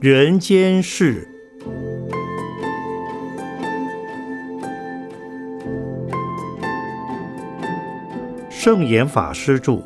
[0.00, 1.26] 人间事。
[8.48, 9.82] 圣严法师著。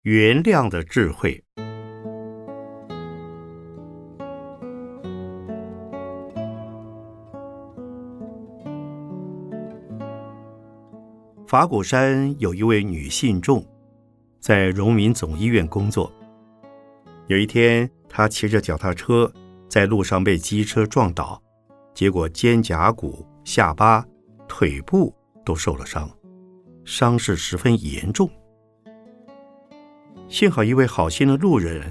[0.00, 1.45] 原谅的智慧。
[11.56, 13.66] 法鼓山有一位女信众，
[14.40, 16.12] 在荣民总医院工作。
[17.28, 19.32] 有一天，她骑着脚踏车
[19.66, 21.42] 在路上被机车撞倒，
[21.94, 24.04] 结果肩胛骨、下巴、
[24.46, 25.14] 腿部
[25.46, 26.10] 都受了伤，
[26.84, 28.28] 伤势十分严重。
[30.28, 31.90] 幸好一位好心的路人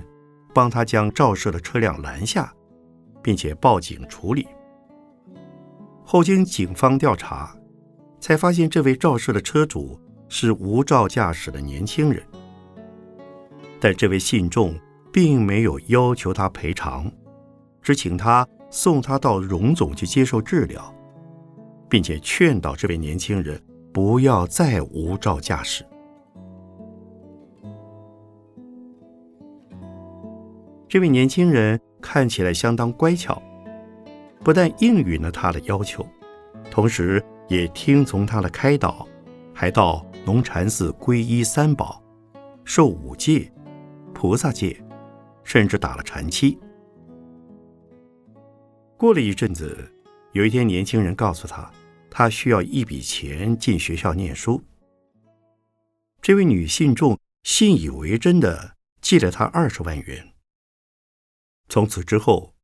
[0.54, 2.54] 帮他将肇事的车辆拦下，
[3.24, 4.48] 并且报警处理。
[6.04, 7.58] 后经警方调查，
[8.26, 12.24] 才发现这位肇事的车主是无照驾驶的年轻人。
[13.80, 14.74] 但这位信众
[15.14, 17.12] 并没有要求他赔偿，
[17.84, 20.92] 只请他送他到荣总去接受治疗，
[21.88, 23.62] 并且劝导这位年轻人
[23.94, 25.86] 不要再无照驾驶。
[30.90, 33.40] 这位年轻人看起来相当乖巧，
[34.44, 36.04] 不但应允了他的要求，
[36.72, 39.08] 同时也听从他的开导，
[39.54, 42.02] 还到龙禅寺皈依三宝，
[42.64, 43.52] 受五戒、
[44.14, 44.84] 菩萨戒，
[45.44, 46.58] 甚至打了禅期。
[48.98, 49.92] 过了一阵子，
[50.32, 51.72] 有一天，年轻人告诉他，
[52.10, 54.62] 他需要一笔钱进学校念书。
[56.22, 60.34] 这位女信众信以为真的借了他二十万元。
[61.70, 62.56] 从此之后，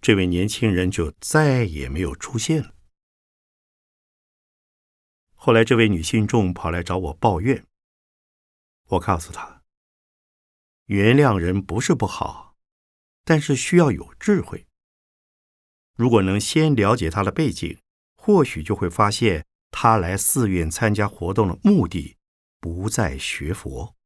[0.00, 2.72] 这位年轻人就再也没有出现了。
[5.44, 7.66] 后来，这位女信众跑来找我抱怨，
[8.90, 9.64] 我告诉她：
[10.84, 12.56] 原谅人不是不好，
[13.24, 14.68] 但是需要有智慧。
[15.96, 17.76] 如果能先了解他的背景，
[18.14, 22.16] 或许就会发现他来寺院参加活动的目的
[22.60, 23.96] 不在学佛。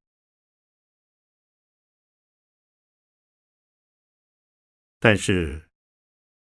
[4.99, 5.69] 但是，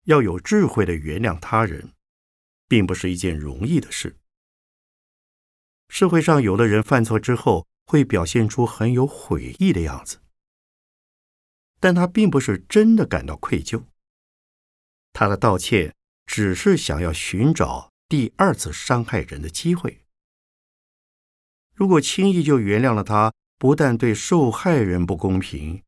[0.05, 1.91] 要有智慧的原谅他人，
[2.69, 4.15] 并不是一件容易的事。
[5.87, 10.19] 社会上有的人犯错之后，会表现出很有悔意的样子，
[11.79, 13.83] 但他并不是真的感到愧疚。
[15.13, 15.95] 他的道歉
[16.25, 20.05] 只是想要寻找第二次伤害人的机会。
[21.73, 25.83] 如果轻易就原谅了他，不但对受害人不公平，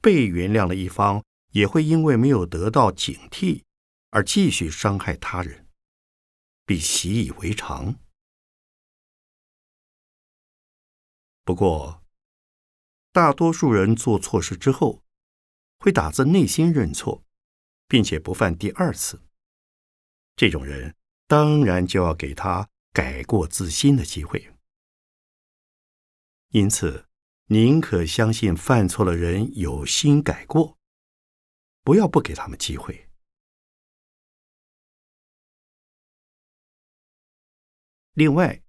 [0.00, 1.22] 被原谅的一方。
[1.52, 3.62] 也会因为没有得到警惕
[4.10, 5.66] 而继续伤害他人，
[6.66, 7.94] 并习以为常。
[11.46, 12.02] 不过，
[13.12, 15.04] 大多数人做错事之后，
[15.78, 17.22] 会打自内心认错，
[17.86, 19.22] 并且不犯第二次。
[20.34, 20.96] 这种人
[21.28, 24.52] 当然就要给他改过自新的机会。
[26.48, 27.06] 因此，
[27.44, 30.76] 宁可相信犯错的人有心改过。
[31.84, 33.08] 不要不给他们机会。
[38.14, 38.64] 另外，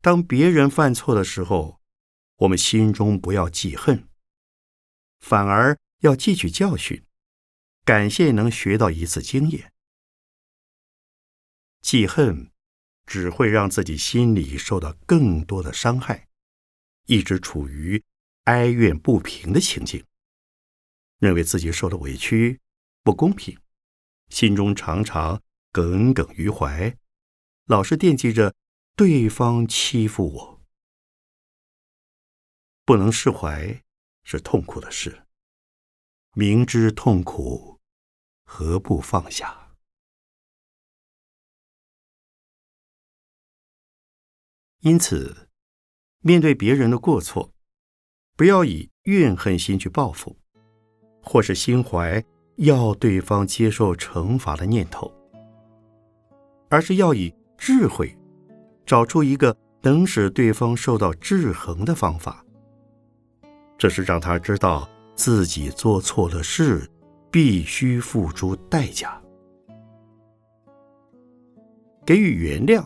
[0.00, 1.75] 当别人犯错的时候，
[2.36, 4.08] 我们心中不要记恨，
[5.18, 7.02] 反而要汲取教训，
[7.84, 9.72] 感谢能学到一次经验。
[11.80, 12.50] 记恨
[13.06, 16.28] 只会让自己心里受到更多的伤害，
[17.06, 18.02] 一直处于
[18.44, 20.04] 哀怨不平的情境。
[21.18, 22.60] 认为自己受了委屈，
[23.02, 23.58] 不公平，
[24.28, 25.40] 心中常常
[25.72, 26.94] 耿耿于怀，
[27.64, 28.54] 老是惦记着
[28.94, 30.55] 对方欺负我，
[32.86, 33.82] 不能释怀
[34.22, 35.24] 是痛苦的事。
[36.34, 37.80] 明知痛苦，
[38.44, 39.76] 何不放下？
[44.82, 45.48] 因此，
[46.20, 47.52] 面对别人的过错，
[48.36, 50.38] 不要以怨恨心去报复。
[51.20, 52.24] 或是心怀
[52.58, 55.12] 要对方接受惩罚的念头，
[56.70, 58.16] 而是要以智慧
[58.86, 62.45] 找出一个能使对方受到制衡的方法。
[63.78, 66.88] 这是让他知道自己做错了事，
[67.30, 69.20] 必须付出代价。
[72.04, 72.84] 给予原谅，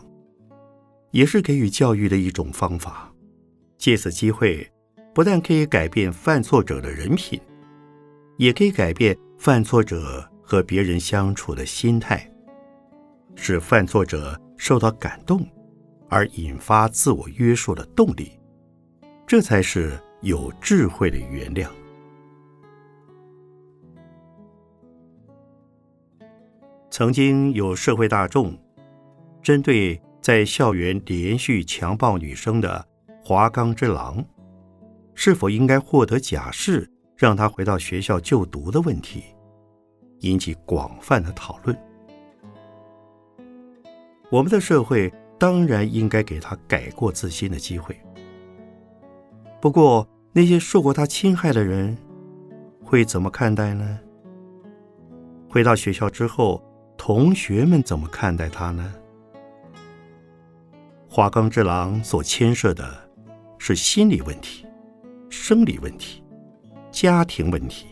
[1.11, 3.13] 也是给予教育的一种方法。
[3.77, 4.71] 借此机会，
[5.15, 7.41] 不但可以改变犯错者的人品。
[8.37, 12.27] 也可以改变犯错者和别人相处的心态，
[13.35, 15.47] 使犯错者受到感动，
[16.09, 18.33] 而引发自我约束的动力，
[19.27, 21.69] 这才是有智慧的原谅。
[26.91, 28.59] 曾经有社会大众
[29.43, 32.87] 针对在校园连续强暴女生的
[33.25, 34.23] 华冈之狼，
[35.15, 39.23] 是否应该获得假释，让他回到学校就读的问题。
[40.21, 41.75] 引起广泛的讨论。
[44.31, 47.99] 我们的社会当然应该给他改过自新的机会。
[49.61, 51.97] 不过，那些受过他侵害的人
[52.83, 53.99] 会怎么看待呢？
[55.49, 56.63] 回到学校之后，
[56.97, 58.95] 同学们怎么看待他呢？
[61.09, 62.97] 花冈之狼所牵涉的
[63.59, 64.65] 是心理问题、
[65.29, 66.23] 生理问题、
[66.91, 67.89] 家庭问题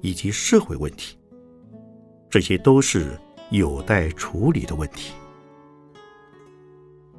[0.00, 1.18] 以及社会问题。
[2.30, 3.18] 这些都是
[3.50, 5.12] 有待处理的问题，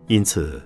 [0.08, 0.60] 因此，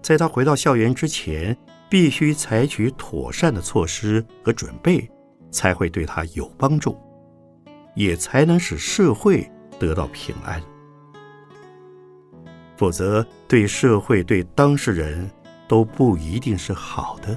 [0.00, 1.54] 在他回到校园之前，
[1.88, 5.10] 必须采取妥善的措施和准备，
[5.50, 6.96] 才会对他有帮助，
[7.94, 10.62] 也才能使社会得到平安。
[12.76, 15.28] 否则，对社会、对当事人
[15.66, 17.36] 都不一定是好的。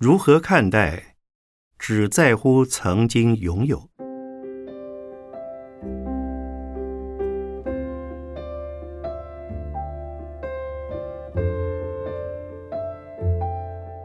[0.00, 1.16] 如何看待
[1.76, 3.82] 只在乎曾经拥有？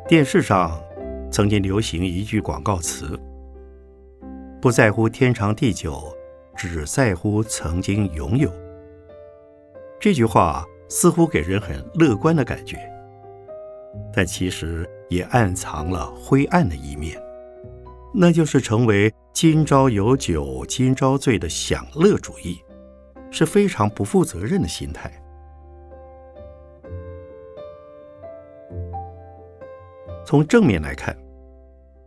[0.08, 0.84] 电视上
[1.32, 3.20] 曾经流行一句广告词
[4.60, 6.12] ：“不在乎天长地久，
[6.58, 8.52] 只在乎曾经拥有。”
[10.02, 12.80] 这句话似乎给人很乐观的感觉，
[14.12, 14.90] 但其实。
[15.14, 17.22] 也暗藏了灰暗的一面，
[18.16, 22.60] 那就是成为“今朝有酒今朝醉”的享乐主义，
[23.30, 25.12] 是非常不负责任的心态。
[30.26, 31.16] 从正面来看，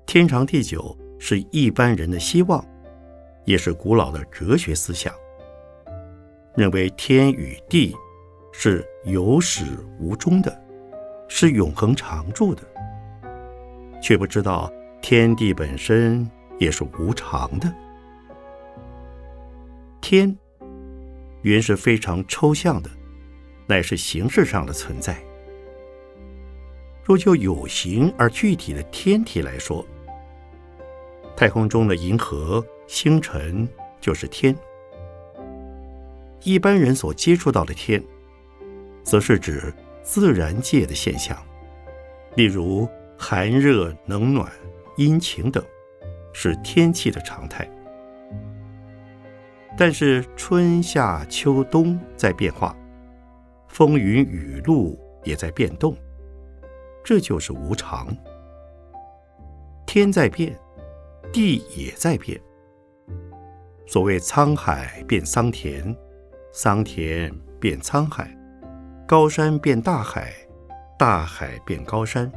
[0.05, 2.65] 天长地久是一般人的希望，
[3.45, 5.15] 也是古老的哲学思想，
[6.57, 7.95] 认为天与地
[8.53, 9.65] 是有始
[10.01, 10.61] 无终的，
[11.29, 12.63] 是永恒常驻的。
[14.07, 14.73] 却不知道
[15.03, 16.31] 天地本身
[16.61, 17.75] 也是无常的。
[20.01, 20.39] 天
[21.43, 22.91] 原是非常抽象的，
[23.67, 25.21] 乃是形式上的存在。
[27.03, 29.85] 若就有形而具体的天体来说，
[31.37, 33.69] 太空中的银河、星辰
[34.01, 34.57] 就是天。
[36.45, 38.01] 一般人所接触到的天，
[39.03, 39.75] 则是指
[40.05, 41.37] 自然界的现象，
[42.37, 42.89] 例如。
[43.19, 44.51] 寒热、冷暖、
[44.97, 45.65] 阴晴等，
[46.33, 47.69] 是天气的常态。
[49.77, 52.75] 但是春夏秋冬在变化，
[53.69, 55.97] 风云雨露也在变动，
[57.05, 58.09] 这就是无常。
[59.87, 60.59] 天在变，
[61.33, 62.41] 地也在变。
[63.87, 65.95] 所谓沧海变桑田，
[66.53, 68.35] 桑田变沧海，
[69.07, 70.33] 高山变大海，
[70.99, 72.33] 大海变高山。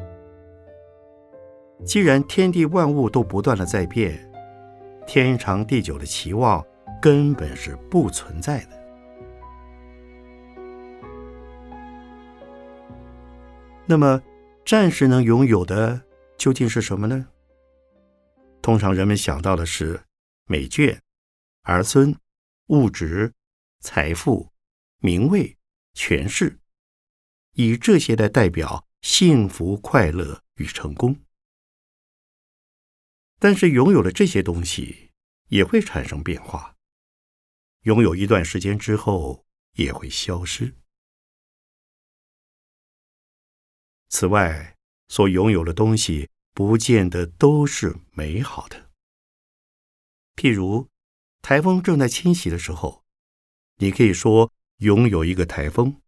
[1.86, 4.30] 既然天地万物都不断的在变，
[5.08, 6.64] 天长地久的期望
[7.02, 8.80] 根本是不存在的。
[13.86, 14.22] 那么，
[14.66, 16.00] 暂时能拥有的
[16.38, 17.28] 究竟是什么呢？
[18.62, 20.00] 通常人们想到的是
[20.46, 20.96] 美眷、
[21.64, 22.16] 儿孙、
[22.68, 23.34] 物质、
[23.80, 24.50] 财富、
[25.00, 25.58] 名位、
[25.94, 26.60] 权势，
[27.56, 31.16] 以这些来代表幸福、快乐与成功。
[33.42, 35.12] 但是拥有了这些东西，
[35.48, 36.76] 也会产生变化。
[37.84, 40.76] 拥有一段时间之后，也会消失。
[44.10, 44.76] 此外，
[45.08, 48.90] 所拥有的东西不见得都是美好的。
[50.36, 50.90] 譬如，
[51.42, 53.06] 台风正在侵袭的时候，
[53.78, 56.02] 你可以说拥有一个台风；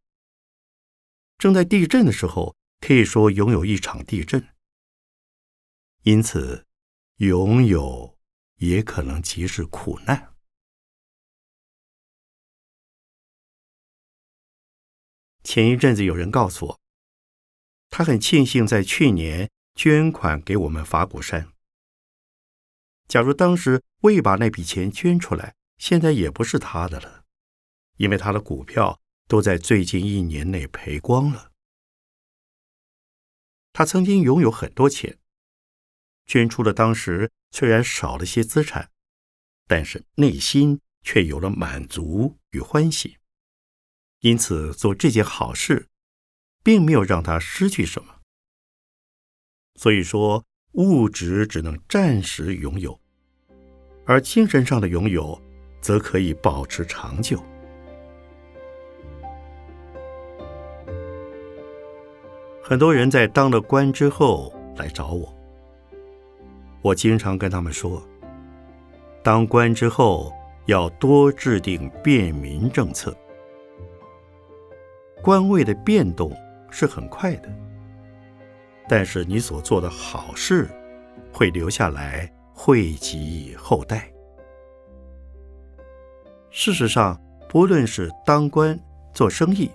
[1.38, 4.50] 正在地震的时候，可以说拥有一场地震。
[6.04, 6.68] 因此。
[7.22, 8.18] 拥有
[8.56, 10.34] 也可能即是苦难。
[15.44, 16.82] 前一阵子有人告诉我，
[17.92, 21.54] 他很庆幸在去年捐款给我们法鼓山。
[23.08, 27.26] 假如当时未把那笔钱捐出来，现在也不是他的了，
[27.98, 31.52] 因为他的股票都在最近一年内赔光了。
[33.72, 35.20] 他曾经拥有很多钱，
[36.26, 38.90] 捐出了当时虽然少了些资产，
[39.68, 43.18] 但是内心却有了满足与欢喜。
[44.20, 45.88] 因此，做这件好事，
[46.64, 48.20] 并没有让他失去什么。
[49.76, 53.00] 所以说，物质只能暂时拥有，
[54.06, 55.42] 而精神上的拥有，
[55.82, 57.44] 则可以保持长久。
[62.62, 65.36] 很多人在当了官之后来找我，
[66.82, 68.02] 我经常跟他们说，
[69.24, 70.34] 当官之后
[70.66, 73.16] 要多制定便民政策。
[75.22, 76.36] 官位的变动
[76.72, 77.50] 是很快的，
[78.90, 80.68] 但是你所做的好事
[81.32, 84.12] 会留下来，惠及后代。
[86.50, 88.78] 事实上，不论是当官、
[89.14, 89.70] 做生意，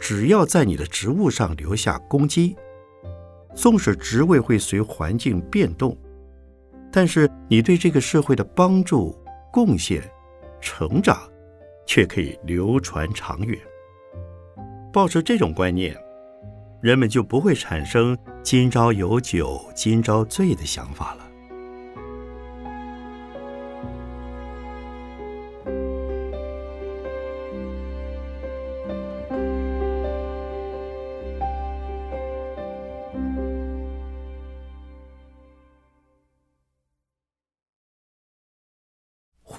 [0.00, 2.56] 只要在你的职务上留下功绩，
[3.56, 5.96] 纵使职位会随环境变动，
[6.92, 9.18] 但是你对这个社会的帮助、
[9.50, 10.02] 贡献、
[10.60, 11.18] 成长，
[11.86, 13.58] 却可以流传长远。
[14.92, 15.96] 抱着这种观念，
[16.82, 21.21] 人们就不会产生“今朝有酒今朝醉”的想法了。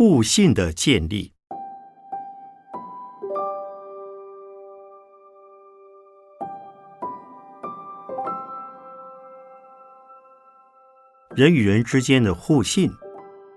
[0.05, 1.31] 互信的建立。
[11.33, 12.91] 人与人之间的互信，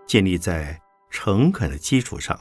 [0.07, 2.39] 建立在诚恳的基础上。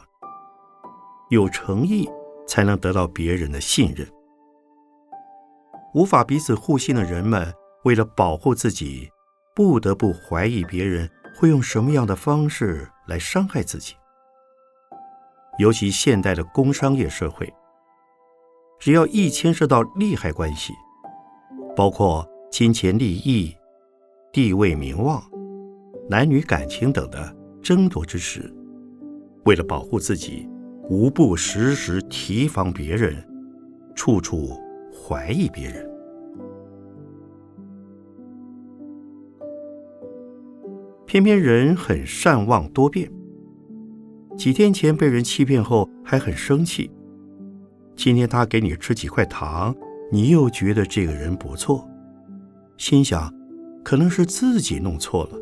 [1.31, 2.07] 有诚意，
[2.47, 4.07] 才能得到别人的信任。
[5.95, 7.51] 无法彼此互信的人们，
[7.85, 9.09] 为了保护自己，
[9.55, 13.95] 不得不怀疑别人会用什么样的方式来伤害自己。
[15.59, 17.53] 尤其现代的工商业社会，
[18.79, 20.73] 只要一牵涉到利害关系，
[21.75, 23.55] 包括金钱利益。
[24.33, 25.23] 地位、名望、
[26.09, 28.53] 男女感情等的争夺之时，
[29.45, 30.45] 为了保护自己，
[30.89, 33.25] 无不时时提防别人，
[33.95, 34.61] 处处
[34.91, 35.89] 怀疑别人。
[41.15, 43.09] 偏偏人很善忘多变，
[44.37, 46.91] 几天前被人欺骗后还很生气，
[47.95, 49.73] 今天他给你吃几块糖，
[50.11, 51.89] 你又觉得这个人不错，
[52.75, 53.33] 心想。
[53.81, 55.39] 可能是自己弄错了，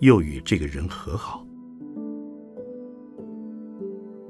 [0.00, 1.46] 又与这个人和好，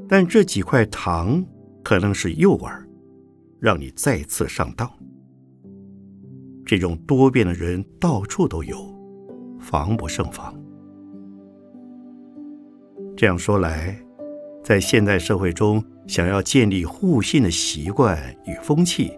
[0.08, 1.46] 但这几块糖
[1.84, 2.84] 可能是诱饵，
[3.60, 4.90] 让你再次上当。
[6.66, 8.91] 这种多变的人到处都有，
[9.62, 10.52] 防不胜防。
[13.16, 13.96] 这样说来，
[14.64, 19.16] 在现代社会中，想要建立互信的习惯与风气，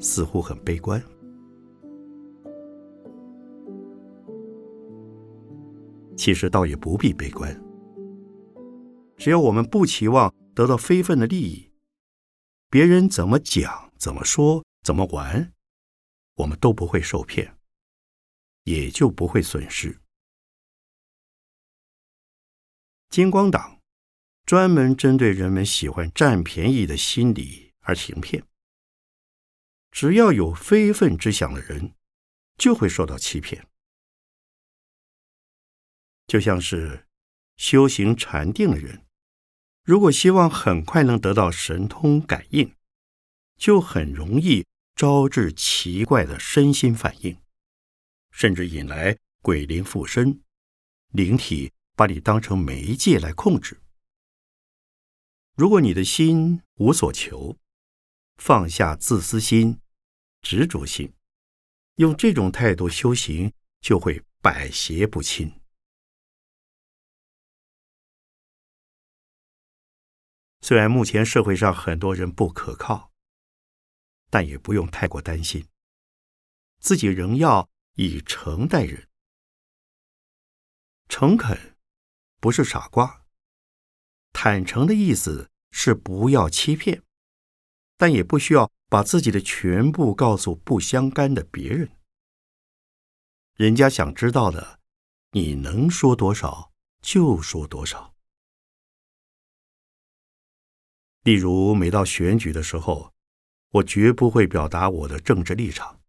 [0.00, 1.00] 似乎很悲观。
[6.16, 7.58] 其实倒也不必悲观，
[9.16, 11.70] 只要我们不期望得到非分的利益，
[12.68, 15.52] 别人怎么讲、怎么说、怎么玩，
[16.36, 17.54] 我们都不会受骗，
[18.64, 20.00] 也就不会损失。
[23.08, 23.80] 金光党
[24.46, 28.44] 专门针对人们喜欢占便宜的心理而行骗，
[29.90, 31.94] 只要有非分之想的人，
[32.56, 33.66] 就会受到欺骗。
[36.26, 37.06] 就像是
[37.56, 39.04] 修行禅定的人，
[39.82, 42.72] 如果希望很快能得到神通感应，
[43.56, 44.64] 就很容易
[44.94, 47.36] 招致奇怪的身心反应，
[48.30, 50.42] 甚至引来鬼灵附身，
[51.08, 53.80] 灵体把你当成媒介来控制。
[55.56, 57.58] 如果你的心无所求，
[58.36, 59.80] 放下自私心、
[60.40, 61.12] 执着心，
[61.96, 65.60] 用这种态度修行，就会百邪不侵。
[70.62, 73.10] 虽然目前社会上很多人不可靠，
[74.30, 75.66] 但也不用太过担心。
[76.78, 79.08] 自己仍要以诚待人，
[81.08, 81.76] 诚恳
[82.40, 83.26] 不是傻瓜，
[84.32, 87.02] 坦诚的意思是不要欺骗，
[87.96, 91.90] 但也不需要把自己的全部告诉不相干的别人。
[93.54, 94.80] 人家想知道的，
[95.32, 98.14] 你能说多少就说多少。
[101.24, 103.12] 例如，每到选举的时候，
[103.72, 105.99] 我绝不会表达我的政治立场。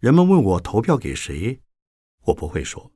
[0.00, 1.60] 人们问我投票给谁，
[2.24, 2.90] 我不会说，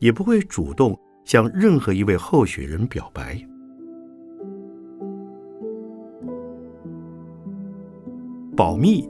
[0.00, 3.40] 也不会主动向任何一位候选人表白。
[8.54, 9.08] 保密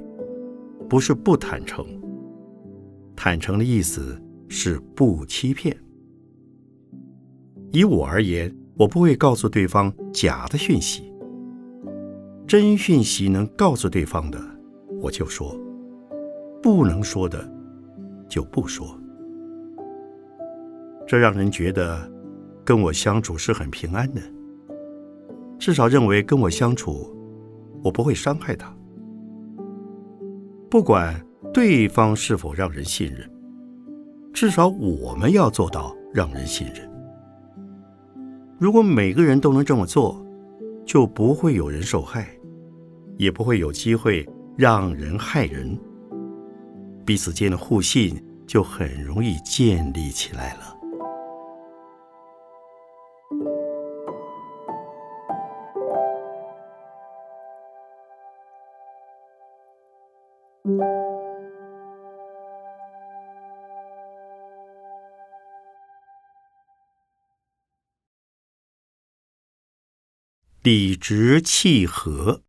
[0.89, 1.85] 不是不坦诚，
[3.17, 4.17] 坦诚的意思
[4.49, 5.77] 是不欺骗。
[7.73, 8.55] 以我而言。
[8.77, 11.15] 我不会告诉对方假的讯息，
[12.45, 14.45] 真讯息能告诉对方的，
[15.01, 15.57] 我就说；
[16.65, 17.47] 不能说的，
[18.27, 18.99] 就不说。
[21.07, 22.11] 这让人觉得
[22.65, 24.23] 跟我相处是很平安的，
[25.59, 27.15] 至少认为跟我相处，
[27.83, 28.75] 我不会伤害他。
[30.71, 31.15] 不管
[31.53, 33.31] 对方是否让人信任，
[34.33, 36.91] 至少我们要做到让人信任。
[38.59, 40.27] 如果每个人都能这么做，
[40.87, 42.27] 就不会有人受害，
[43.19, 45.79] 也不会有机会让人害人，
[47.05, 50.75] 彼此间的互信就很容易建立起来了。
[70.63, 72.45] 理直气和。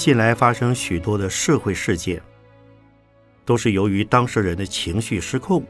[0.00, 2.22] 近来发生许多的社会事件，
[3.44, 5.62] 都是由于当事人的情绪失控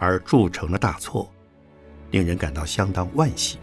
[0.00, 1.32] 而铸成了大错，
[2.10, 3.60] 令人感到相当惋惜。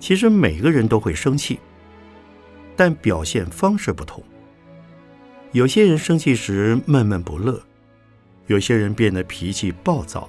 [0.00, 1.60] 其实每个人都会生气，
[2.74, 4.24] 但表现方式不同。
[5.52, 7.62] 有些人生气时闷闷不乐，
[8.46, 10.26] 有些人变得脾气暴躁，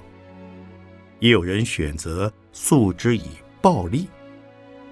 [1.20, 3.30] 也有人选择诉之以
[3.62, 4.06] 暴力，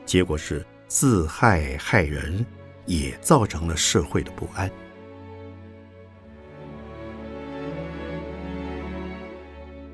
[0.07, 2.44] 结果是自害害人，
[2.85, 4.70] 也造成了社会的不安。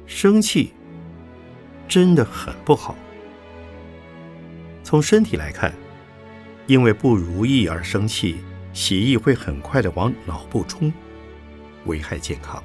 [0.07, 0.73] 生气
[1.89, 2.97] 真的很不好。
[4.85, 5.73] 从身体来看，
[6.67, 8.37] 因为不如意而生气。
[8.75, 10.91] 血液会很快的往脑部冲，
[11.85, 12.63] 危害健康。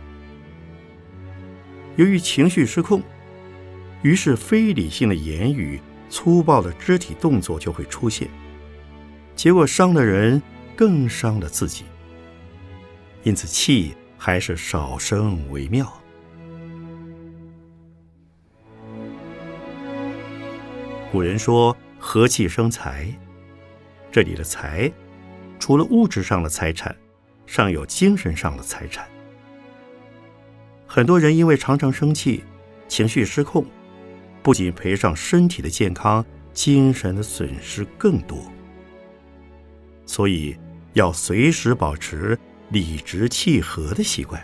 [1.98, 3.04] 由于情绪失控，
[4.04, 8.30] 于是非理性的言语、粗暴的肢体动作就会出现，
[9.36, 10.42] 结果伤了人，
[10.76, 11.84] 更伤了自己。
[13.24, 15.92] 因此，气还是少生为妙。
[21.12, 23.14] 古人说：“和气生财。”
[24.12, 24.92] 这里的财。
[25.60, 26.96] 除了物质上的财产，
[27.46, 29.08] 尚有精神上的财产。
[30.86, 32.44] 很多人因为常常生气、
[32.88, 33.66] 情绪失控，
[34.48, 38.50] 不仅赔上身体的健康，精神的损失更多。
[40.06, 40.58] 所以
[40.94, 44.42] 要随时保持理直气和的习惯，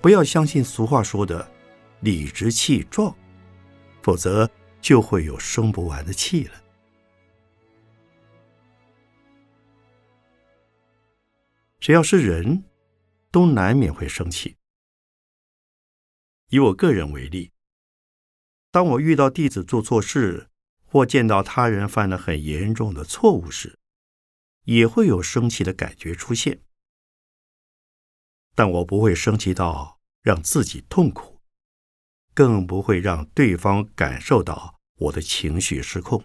[0.00, 1.46] 不要相信俗话说的
[2.00, 3.14] “理直气壮”，
[4.00, 6.54] 否则就会有生不完的气了。
[11.78, 12.64] 只要是人，
[13.30, 14.56] 都难免会生气。
[16.48, 17.52] 以我个人为例，
[18.70, 20.48] 当我遇到弟子做错事，
[20.84, 23.78] 或见到他人犯了很严重的错误时，
[24.64, 26.60] 也会有生气的感觉出现。
[28.54, 31.40] 但我不会生气到让自己痛苦，
[32.34, 36.24] 更不会让对方感受到我的情绪失控。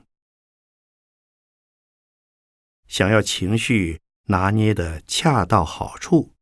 [2.88, 4.00] 想要情绪。
[4.28, 6.34] 拿捏的恰到好处，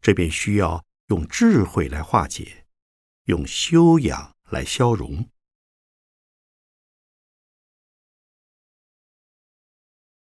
[0.00, 2.64] 这便需要用智慧来化解，
[3.24, 5.30] 用修养来消融。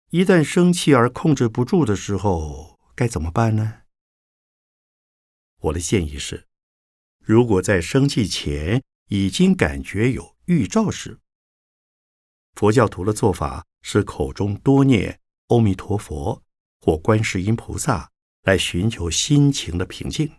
[0.09, 3.81] 一旦生气而控制不住的时候，该怎么办呢？
[5.57, 6.47] 我的建议是：
[7.19, 11.19] 如果在生气前已经感觉有预兆时，
[12.53, 16.43] 佛教徒的做法是口中多念“阿弥陀佛”。
[16.81, 18.09] 或观世音菩萨
[18.43, 20.38] 来寻求心情的平静。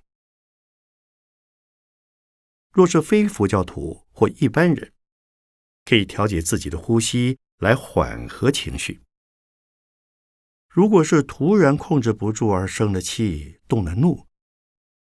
[2.72, 4.92] 若是非佛教徒或一般人，
[5.84, 9.00] 可以调节自己的呼吸来缓和情绪。
[10.68, 14.26] 如果是突然控制不住而生了气、动了怒，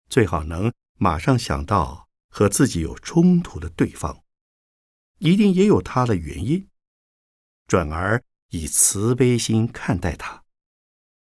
[0.08, 4.24] 最好能马上想到和自己有冲突的对方，
[5.18, 6.68] 一定也有他的原因，
[7.68, 10.42] 转而以慈悲心看待他，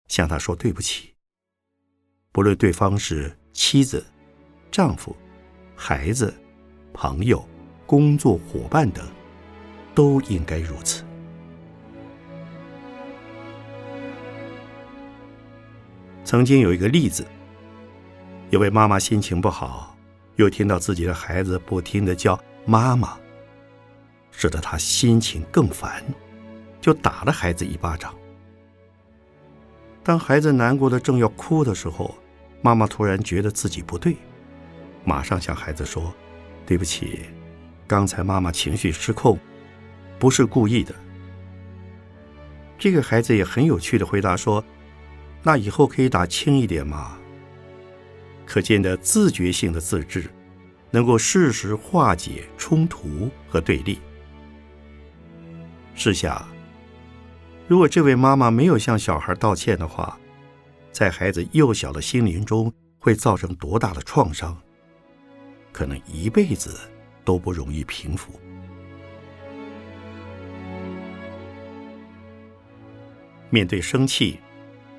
[0.07, 1.17] 向他说对不起。
[2.31, 4.07] 不论对方是妻子、
[4.71, 5.17] 丈夫、
[5.83, 6.33] 孩子、
[6.93, 7.43] 朋友、
[7.87, 9.03] 工作伙伴等，
[9.95, 11.03] 都应该如此。
[16.23, 17.27] 曾经有一个例子，
[18.51, 19.97] 有位妈妈心情不好，
[20.37, 23.19] 又听到自己的孩子不停的叫妈妈，
[24.31, 26.05] 使得她心情更烦，
[26.79, 28.15] 就打了孩子一巴掌。
[30.05, 32.15] 当孩子难过的正要哭的时候，
[32.61, 34.15] 妈妈突然觉得自己不对，
[35.05, 36.15] 马上向孩子说
[36.67, 37.21] ：“对不起，
[37.87, 39.39] 刚才妈妈情绪失控，
[40.19, 40.95] 不是故意的。”
[42.79, 44.65] 这个孩子也很有趣的回答说。
[45.43, 47.19] 那以后可以打轻一点吗？
[48.45, 50.31] 可见的自觉性的自制，
[50.91, 53.99] 能够适时化解冲突和对立。
[55.95, 56.47] 试想，
[57.67, 60.19] 如果这位妈妈没有向小孩道歉的话，
[60.93, 64.55] 在孩子幼小的心灵中会造成多大的创伤？
[65.73, 66.79] 可能一辈子
[67.25, 68.33] 都不容易平复。
[73.51, 74.39] 面对生气。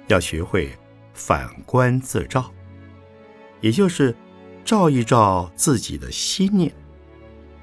[0.07, 0.69] 要学会
[1.13, 2.51] 反观自照，
[3.61, 4.13] 也就是
[4.65, 6.69] 照一照自己的心念，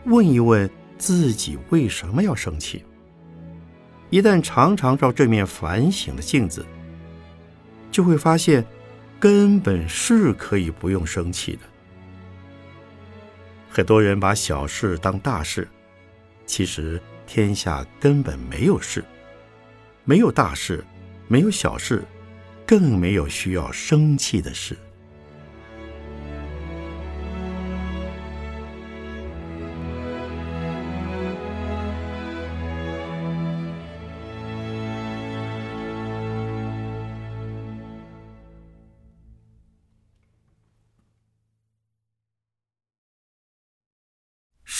[0.07, 2.87] 问一问自己为什么要生气。
[4.09, 6.65] 一旦常常照这面反省的镜子，
[7.91, 8.65] 就会发现
[9.21, 11.61] 根本是可以不用生气的。
[13.71, 15.69] 很多人把小事当大事，
[16.47, 19.05] 其实天下根本没有事，
[20.05, 20.85] 没有大事，
[21.27, 22.05] 没有小事。
[22.67, 24.77] 更没有需要生气的事。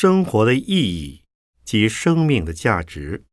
[0.01, 1.25] 生活的意义
[1.65, 3.25] 及生命的价值。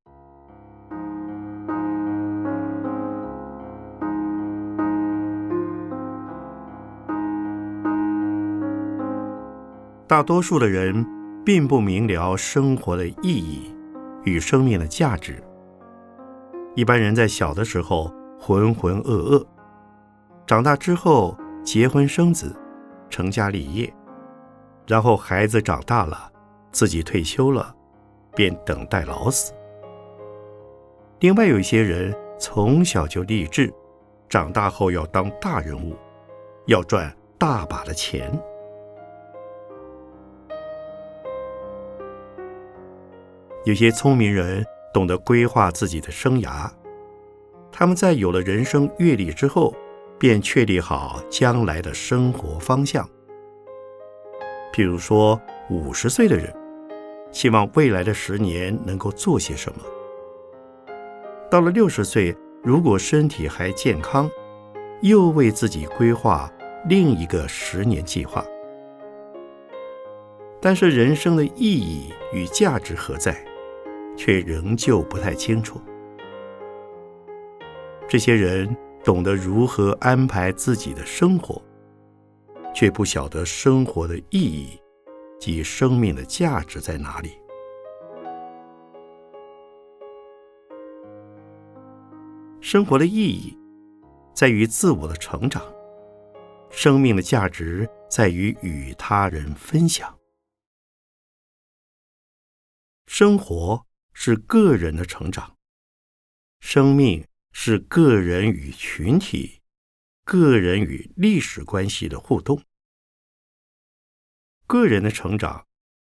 [10.08, 11.06] 大多数的人
[11.46, 13.72] 并不明了生活的意义
[14.24, 15.44] 与生命的价值。
[16.76, 19.46] 一般人在小的时候浑浑噩噩，
[20.48, 22.56] 长大之后结婚生子，
[23.08, 23.94] 成家立业，
[24.88, 26.32] 然后孩子长大了，
[26.76, 27.74] 自己退休了，
[28.36, 29.54] 便等待老死。
[31.22, 33.74] 另外有一些人从小就立志，
[34.28, 35.96] 长大后要当大人物，
[36.66, 38.30] 要赚大把的钱。
[43.64, 44.62] 有些聪明人
[44.94, 46.70] 懂得规划自己的生涯，
[47.72, 49.74] 他们在有了人生阅历之后，
[50.20, 53.10] 便确立好将来的生活方向。
[54.74, 56.54] 譬如说，五十岁的人，
[57.36, 59.80] 希望未来的十年能够做些什么；
[61.52, 64.32] 到了六十岁，如果身体还健康，
[65.02, 66.50] 又为自己规划
[66.88, 68.42] 另一个十年计划。
[70.62, 73.36] 但是，人生的意义与价值何在？
[74.16, 75.82] 却仍旧不太清楚。
[78.08, 81.62] 这些人懂得如何安排自己的生活，
[82.74, 84.80] 却不晓得生活的意义
[85.40, 87.40] 及生命的价值在哪里。
[92.62, 93.58] 生活的意义
[94.34, 95.64] 在于自我的成长，
[96.70, 100.18] 生命的价值在于与他人分享。
[103.08, 103.86] 生活。
[104.18, 105.58] 是个人的成长，
[106.62, 109.60] 生命是个人与群体、
[110.24, 112.64] 个人与历史关系的互动。
[114.68, 115.66] 个人的成长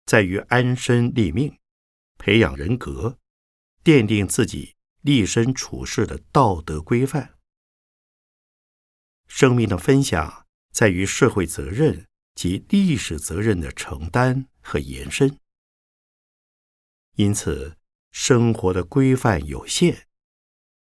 [0.06, 1.58] 在于安身立命，
[2.18, 3.20] 培养人格，
[3.84, 7.38] 奠定自己立身处世的道德规范。
[9.28, 15.40] 生命的分享在于社会责任及历史责任的承担和延伸。
[17.16, 17.78] 因此。
[18.18, 20.08] 生活的规范有限，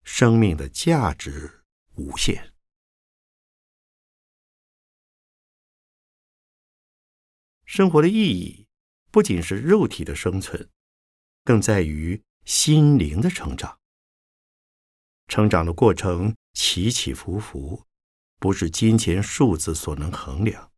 [0.03, 2.51] 生命的价值无限。
[7.69, 8.65] 生活的意义
[9.11, 10.71] 不仅是肉体的生存，
[11.43, 13.79] 更在于心灵的成长。
[15.27, 17.85] 成长的过程起起伏伏，
[18.39, 20.71] 不是金钱数字所能衡量。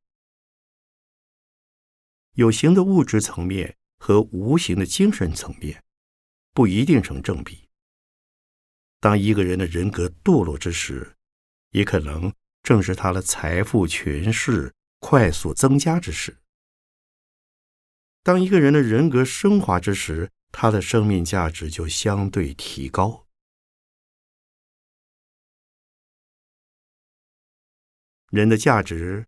[2.34, 5.82] 有形的物质层面和无形的精神层面，
[6.54, 7.69] 不一定成正比。
[8.99, 11.15] 当一个人的人格堕落之时，
[11.69, 16.38] 也可能正是他的财富、权势快速增加之时。
[18.23, 23.27] 当一个人的人格升华之时，他的生命价值就相对提高。
[28.29, 29.27] 人的价值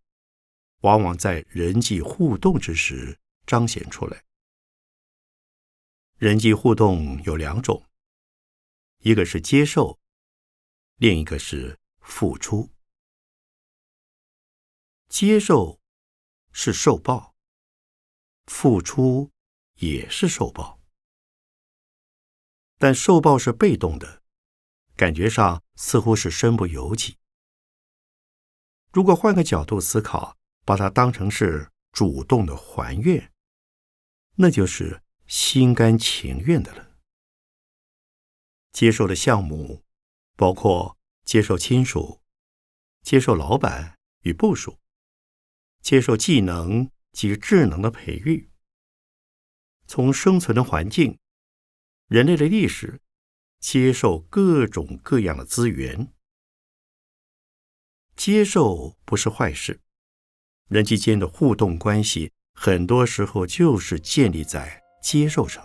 [0.81, 4.23] 往往在人际互动之时彰显出来。
[6.17, 7.85] 人际互动有两种，
[8.99, 9.99] 一个是接受，
[10.97, 12.69] 另一个是付出。
[15.09, 15.81] 接受
[16.53, 17.32] 是受报，
[18.45, 19.31] 付出
[19.75, 20.79] 也是受报。
[22.77, 24.21] 但受报是被动的，
[24.95, 27.17] 感觉上似乎是身不由己。
[28.91, 33.31] 如果换个角度思考，把它当成是主动的还愿，
[34.35, 36.91] 那就是心甘情愿的了。
[38.71, 39.83] 接受的项目
[40.35, 42.21] 包括接受亲属、
[43.01, 44.79] 接受老板与部属、
[45.81, 48.49] 接受技能及智能的培育，
[49.87, 51.17] 从生存的环境。
[52.07, 52.99] 人类的历史，
[53.59, 56.11] 接受各种各样的资源，
[58.15, 59.79] 接受不是坏事。
[60.67, 65.63] 人际间的互动关系，很多时候就是建立在接受上。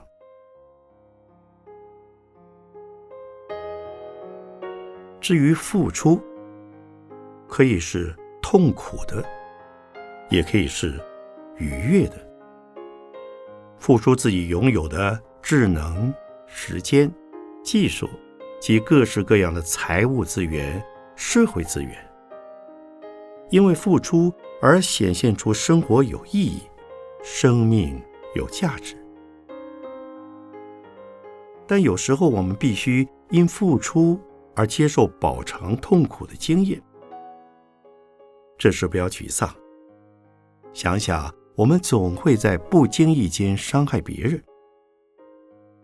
[5.21, 6.23] 至于付出，
[7.49, 9.23] 可以是痛苦的，
[10.31, 10.99] 也可以是
[11.59, 12.17] 愉悦的。
[13.79, 16.13] 付出自己拥有的智能。
[16.51, 17.13] 时间、
[17.63, 18.09] 技术
[18.59, 20.83] 及各式各样的财务资源、
[21.15, 21.93] 社会资源，
[23.51, 26.63] 因为付出而显现出生活有意义、
[27.23, 28.03] 生命
[28.35, 28.97] 有价值。
[31.67, 34.19] 但有时候我们必须因付出
[34.57, 36.81] 而接受饱尝痛苦的经验，
[38.57, 39.55] 这时不要沮丧。
[40.73, 44.41] 想想，我们总会在不经意间伤害别人。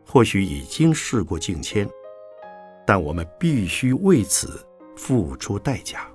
[0.06, 1.84] 或许已经事过境迁，
[2.86, 6.08] 但我们必须为此付出代价。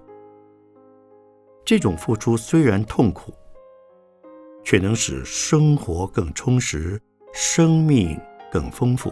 [1.65, 3.33] 这种付出虽然痛苦，
[4.63, 6.97] 却能使生活更充实，
[7.33, 8.17] 生命
[8.49, 9.11] 更丰富。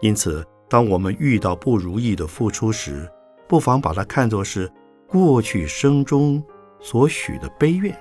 [0.00, 3.06] 因此，当我们遇到不如意的付出时，
[3.46, 4.72] 不妨把它看作是
[5.06, 6.42] 过去生中
[6.80, 7.94] 所许的悲愿，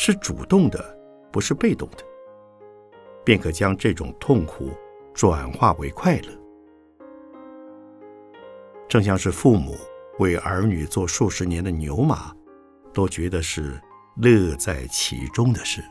[0.00, 0.96] 是主动的，
[1.32, 2.04] 不是被动的。
[3.24, 4.70] 便可将这种痛苦
[5.12, 6.28] 转化为快乐，
[8.88, 9.76] 正像是父母
[10.20, 12.32] 为儿女做数十年的牛马，
[12.94, 13.78] 都觉得是
[14.18, 15.82] 乐在其中的事。